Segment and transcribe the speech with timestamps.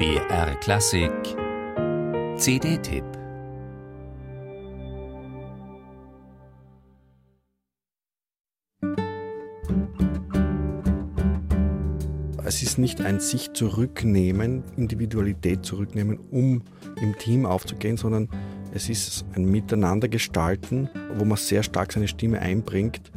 [0.00, 1.12] BR Klassik
[2.38, 3.04] CD-Tipp
[12.46, 16.62] Es ist nicht ein sich zurücknehmen, Individualität zurücknehmen, um
[17.02, 18.30] im Team aufzugehen, sondern
[18.72, 20.88] es ist ein Miteinander gestalten,
[21.18, 23.12] wo man sehr stark seine Stimme einbringt.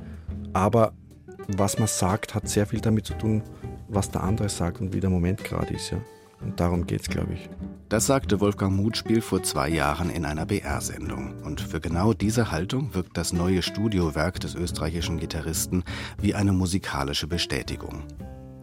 [0.51, 0.91] Aber
[1.47, 3.41] was man sagt, hat sehr viel damit zu tun,
[3.87, 5.89] was der andere sagt und wie der Moment gerade ist.
[5.91, 5.99] Ja.
[6.43, 7.49] Und darum geht es, glaube ich.
[7.89, 11.41] Das sagte Wolfgang Mutspiel vor zwei Jahren in einer BR-Sendung.
[11.43, 15.83] Und für genau diese Haltung wirkt das neue Studiowerk des österreichischen Gitarristen
[16.19, 18.03] wie eine musikalische Bestätigung.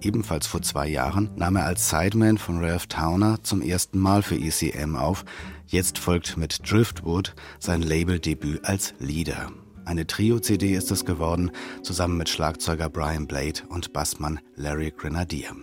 [0.02, 4.36] Ebenfalls vor zwei Jahren nahm er als Sideman von Ralph Towner zum ersten Mal für
[4.36, 5.24] ECM auf.
[5.66, 9.52] Jetzt folgt mit Driftwood sein Labeldebüt als Leader.
[9.84, 11.50] Eine Trio-CD ist es geworden,
[11.82, 15.54] zusammen mit Schlagzeuger Brian Blade und Bassmann Larry Grenadier.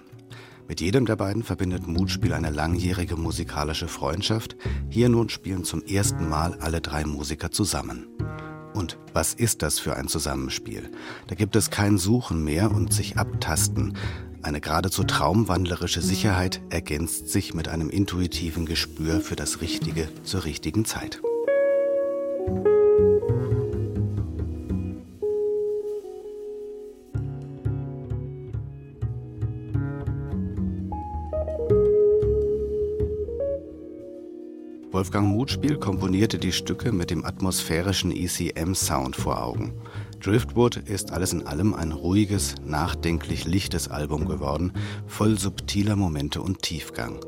[0.68, 4.58] Mit jedem der beiden verbindet Mutspiel eine langjährige musikalische Freundschaft.
[4.90, 8.08] Hier nun spielen zum ersten Mal alle drei Musiker zusammen.
[8.74, 10.92] Und was ist das für ein Zusammenspiel?
[11.28, 13.98] Da gibt es kein Suchen mehr und sich abtasten.
[14.44, 20.86] Eine geradezu traumwandlerische Sicherheit ergänzt sich mit einem intuitiven Gespür für das Richtige zur richtigen
[20.86, 21.22] Zeit.
[34.98, 39.80] Wolfgang Mutspiel komponierte die Stücke mit dem atmosphärischen ECM-Sound vor Augen.
[40.24, 44.74] Driftwood ist alles in allem ein ruhiges, nachdenklich lichtes Album geworden,
[45.06, 47.20] voll subtiler Momente und Tiefgang.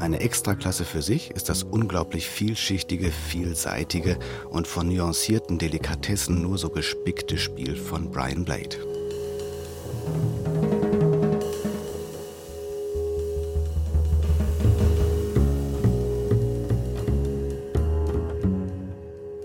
[0.00, 6.70] Eine Extraklasse für sich ist das unglaublich vielschichtige, vielseitige und von nuancierten Delikatessen nur so
[6.70, 8.93] gespickte Spiel von Brian Blade.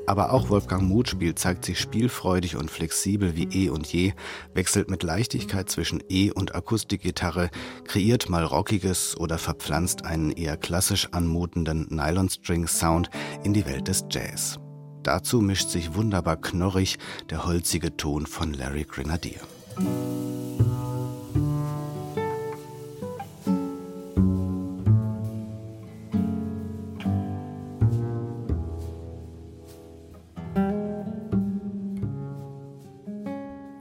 [0.09, 4.13] Aber auch Wolfgang Mutspiel zeigt sich spielfreudig und flexibel wie eh und je,
[4.55, 7.51] wechselt mit Leichtigkeit zwischen E- und Akustikgitarre,
[7.83, 13.11] kreiert mal Rockiges oder verpflanzt einen eher klassisch anmutenden Nylon-String-Sound
[13.43, 14.57] in die Welt des Jazz.
[15.03, 16.97] Dazu mischt sich wunderbar knorrig
[17.29, 19.41] der holzige Ton von Larry Grenadier.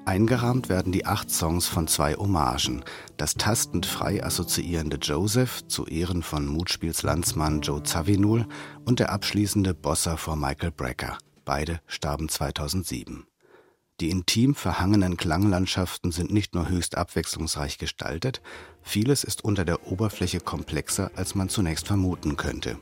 [0.09, 2.83] Eingerahmt werden die acht Songs von zwei Hommagen.
[3.19, 8.47] Das tastend frei assoziierende Joseph zu Ehren von Mutspiels Landsmann Joe Zawinul
[8.87, 11.19] und der abschließende Bossa vor Michael Brecker.
[11.45, 13.27] Beide starben 2007.
[14.01, 18.41] Die intim verhangenen Klanglandschaften sind nicht nur höchst abwechslungsreich gestaltet,
[18.81, 22.79] vieles ist unter der Oberfläche komplexer, als man zunächst vermuten könnte.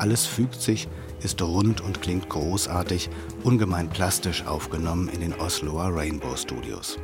[0.00, 0.88] Alles fügt sich,
[1.22, 3.10] ist rund und klingt großartig,
[3.44, 6.98] ungemein plastisch aufgenommen in den Osloer Rainbow Studios.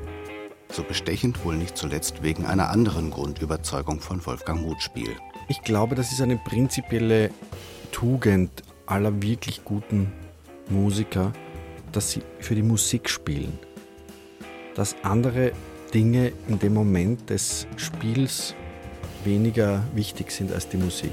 [0.73, 5.11] So bestechend wohl nicht zuletzt wegen einer anderen Grundüberzeugung von Wolfgang Mutspiel.
[5.49, 7.33] Ich glaube, das ist eine prinzipielle
[7.93, 10.11] Tugend aller wirklich guten
[10.71, 11.34] Musiker,
[11.93, 13.59] dass sie für die Musik spielen.
[14.75, 15.53] Dass andere
[15.93, 18.55] Dinge in dem Moment des Spiels
[19.23, 21.13] weniger wichtig sind als die Musik.